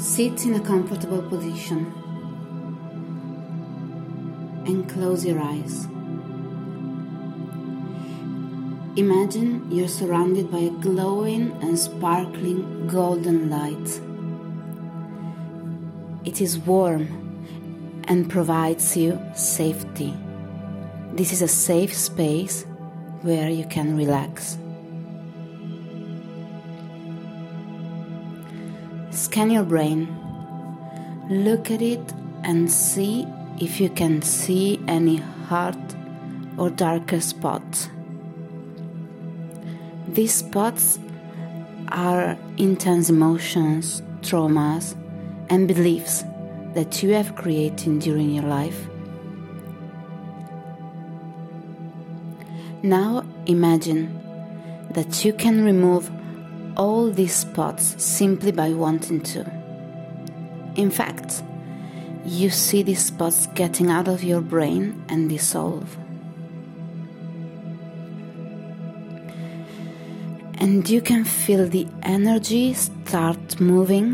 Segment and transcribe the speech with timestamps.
[0.00, 1.92] Sit in a comfortable position
[4.64, 5.84] and close your eyes.
[8.96, 14.00] Imagine you're surrounded by a glowing and sparkling golden light.
[16.24, 17.44] It is warm
[18.04, 20.14] and provides you safety.
[21.12, 22.64] This is a safe space
[23.20, 24.56] where you can relax.
[29.20, 30.08] Scan your brain.
[31.28, 32.00] Look at it
[32.42, 33.26] and see
[33.58, 35.76] if you can see any hard
[36.56, 37.90] or darker spots.
[40.08, 40.98] These spots
[41.88, 44.96] are intense emotions, traumas,
[45.50, 46.24] and beliefs
[46.74, 48.88] that you have created during your life.
[52.82, 54.18] Now imagine
[54.92, 56.10] that you can remove
[56.80, 59.40] all these spots simply by wanting to.
[60.76, 61.42] In fact,
[62.24, 65.98] you see these spots getting out of your brain and dissolve.
[70.60, 74.10] and you can feel the energy start moving.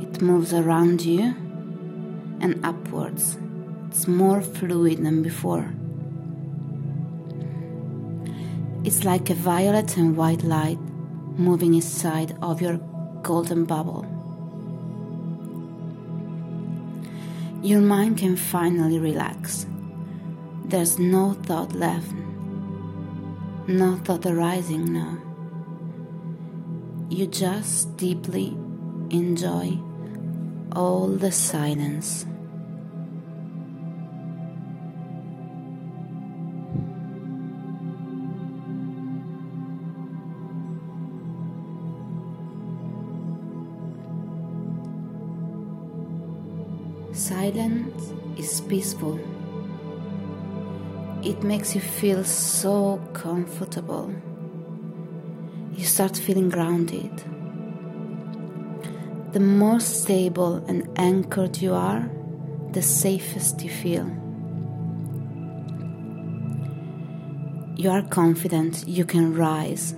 [0.00, 1.34] It moves around you
[2.40, 3.43] and upwards.
[3.94, 5.72] It's more fluid than before.
[8.84, 10.80] It's like a violet and white light
[11.38, 12.76] moving inside of your
[13.22, 14.04] golden bubble.
[17.64, 19.66] your mind can finally relax.
[20.66, 22.12] There's no thought left,
[23.66, 25.16] no thought arising now.
[27.08, 28.48] You just deeply
[29.08, 29.78] enjoy
[30.76, 32.26] all the silence.
[47.14, 49.20] Silence is peaceful.
[51.22, 54.12] It makes you feel so comfortable.
[55.76, 57.12] You start feeling grounded.
[59.32, 62.10] The more stable and anchored you are,
[62.72, 64.06] the safest you feel.
[67.76, 69.92] You are confident you can rise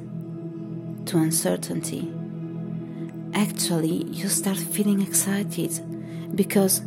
[1.06, 2.12] to uncertainty.
[3.32, 5.80] Actually, you start feeling excited
[6.36, 6.82] because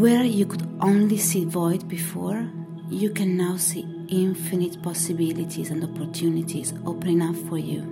[0.00, 2.48] where you could only see void before,
[2.88, 7.82] you can now see infinite possibilities and opportunities opening up for you.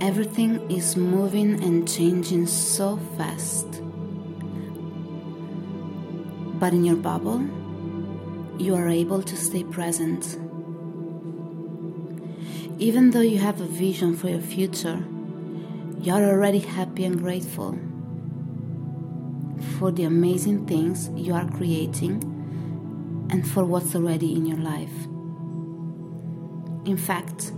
[0.00, 3.80] Everything is moving and changing so fast.
[6.58, 7.46] But in your bubble,
[8.58, 10.36] you are able to stay present.
[12.80, 15.04] Even though you have a vision for your future,
[16.00, 17.78] you are already happy and grateful
[19.78, 22.20] for the amazing things you are creating
[23.30, 25.06] and for what's already in your life.
[26.84, 27.52] In fact,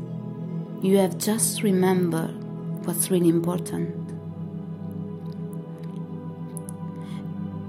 [0.82, 2.34] you have just remembered
[2.84, 3.96] what's really important.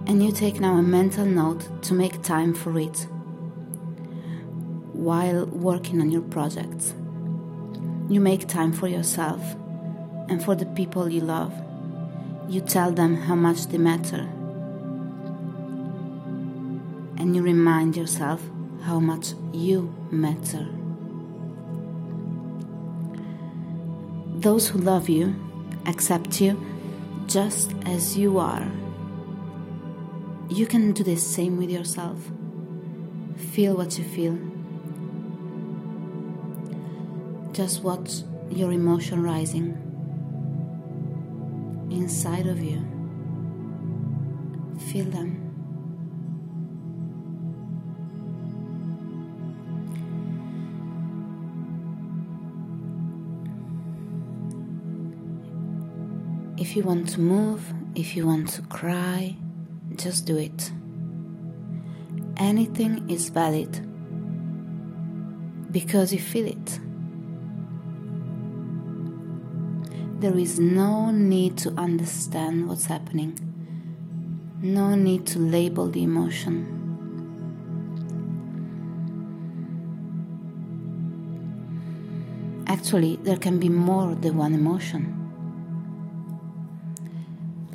[0.08, 3.08] And you take now a mental note to make time for it
[5.02, 6.94] while working on your projects.
[8.08, 9.42] You make time for yourself
[10.30, 11.52] and for the people you love.
[12.48, 14.30] You tell them how much they matter.
[17.18, 18.44] And you remind yourself
[18.84, 20.68] how much you matter.
[24.36, 25.36] Those who love you
[25.88, 26.64] accept you
[27.26, 28.72] just as you are.
[30.48, 32.20] You can do the same with yourself.
[33.36, 34.38] Feel what you feel
[37.64, 39.68] just watch your emotion rising
[41.92, 42.80] inside of you.
[44.90, 45.38] Feel them.
[56.58, 59.36] If you want to move, if you want to cry,
[59.98, 60.72] just do it.
[62.38, 63.72] Anything is valid
[65.72, 66.80] because you feel it.
[70.22, 73.40] There is no need to understand what's happening,
[74.62, 76.78] no need to label the emotion.
[82.68, 85.18] Actually, there can be more than one emotion.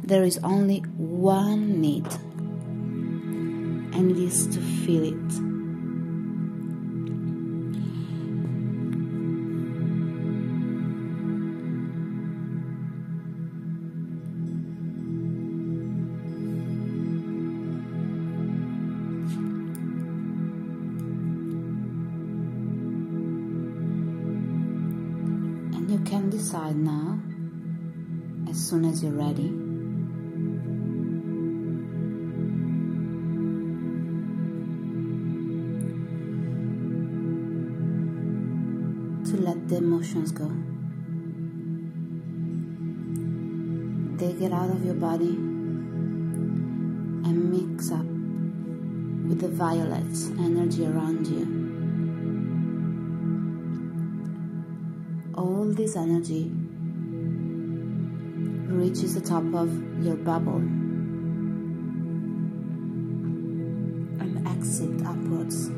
[0.04, 2.06] There is only one need,
[3.92, 5.56] and it is to feel it.
[26.06, 27.19] Can decide now,
[28.49, 29.49] as soon as you're ready,
[39.29, 40.47] to let the emotions go.
[44.17, 45.35] They get out of your body
[47.26, 48.06] and mix up
[49.29, 50.06] with the violet
[50.38, 51.65] energy around you.
[55.66, 56.48] All this energy
[58.68, 59.68] reaches the top of
[60.04, 60.58] your bubble
[64.20, 65.70] and exit upwards.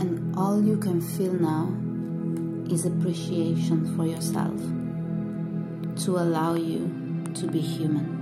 [0.00, 1.74] And all you can feel now
[2.72, 4.60] is appreciation for yourself
[6.04, 8.17] to allow you to be human.